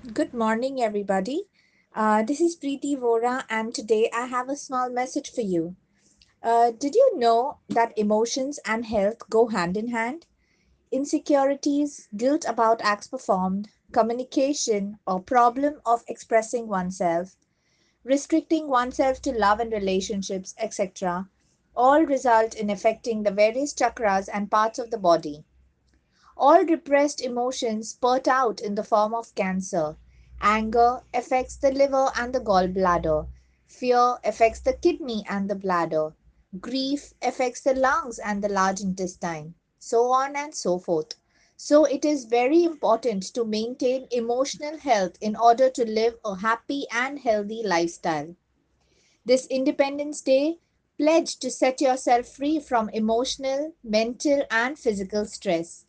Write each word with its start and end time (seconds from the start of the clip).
Good 0.00 0.32
morning, 0.32 0.80
everybody. 0.80 1.44
Uh, 1.94 2.22
this 2.22 2.40
is 2.40 2.56
Preeti 2.56 2.96
Vora, 2.96 3.44
and 3.50 3.74
today 3.74 4.08
I 4.14 4.24
have 4.24 4.48
a 4.48 4.56
small 4.56 4.88
message 4.88 5.30
for 5.30 5.42
you. 5.42 5.76
Uh, 6.42 6.70
did 6.70 6.94
you 6.94 7.18
know 7.18 7.58
that 7.68 7.92
emotions 7.98 8.58
and 8.64 8.86
health 8.86 9.28
go 9.28 9.48
hand 9.48 9.76
in 9.76 9.88
hand? 9.88 10.24
Insecurities, 10.90 12.08
guilt 12.16 12.46
about 12.48 12.80
acts 12.80 13.08
performed, 13.08 13.68
communication, 13.92 14.98
or 15.06 15.20
problem 15.20 15.82
of 15.84 16.02
expressing 16.08 16.66
oneself, 16.66 17.36
restricting 18.02 18.68
oneself 18.68 19.20
to 19.20 19.32
love 19.32 19.60
and 19.60 19.70
relationships, 19.70 20.54
etc., 20.56 21.28
all 21.76 22.06
result 22.06 22.54
in 22.54 22.70
affecting 22.70 23.22
the 23.22 23.30
various 23.30 23.74
chakras 23.74 24.30
and 24.32 24.50
parts 24.50 24.78
of 24.78 24.90
the 24.90 24.98
body. 24.98 25.44
All 26.42 26.64
repressed 26.64 27.20
emotions 27.20 27.90
spurt 27.90 28.26
out 28.26 28.62
in 28.62 28.74
the 28.74 28.82
form 28.82 29.12
of 29.12 29.34
cancer. 29.34 29.98
Anger 30.40 31.02
affects 31.12 31.56
the 31.56 31.70
liver 31.70 32.10
and 32.16 32.34
the 32.34 32.40
gallbladder. 32.40 33.28
Fear 33.66 34.20
affects 34.24 34.60
the 34.60 34.72
kidney 34.72 35.22
and 35.28 35.50
the 35.50 35.54
bladder. 35.54 36.14
Grief 36.58 37.12
affects 37.20 37.60
the 37.60 37.74
lungs 37.74 38.18
and 38.18 38.42
the 38.42 38.48
large 38.48 38.80
intestine. 38.80 39.54
So 39.78 40.12
on 40.12 40.34
and 40.34 40.54
so 40.54 40.78
forth. 40.78 41.12
So 41.58 41.84
it 41.84 42.06
is 42.06 42.24
very 42.24 42.64
important 42.64 43.22
to 43.34 43.44
maintain 43.44 44.08
emotional 44.10 44.78
health 44.78 45.18
in 45.20 45.36
order 45.36 45.68
to 45.68 45.84
live 45.84 46.16
a 46.24 46.36
happy 46.36 46.86
and 46.90 47.18
healthy 47.18 47.62
lifestyle. 47.62 48.34
This 49.26 49.46
Independence 49.48 50.22
Day, 50.22 50.60
pledge 50.96 51.36
to 51.40 51.50
set 51.50 51.82
yourself 51.82 52.26
free 52.28 52.60
from 52.60 52.88
emotional, 52.88 53.74
mental, 53.84 54.44
and 54.50 54.78
physical 54.78 55.26
stress. 55.26 55.84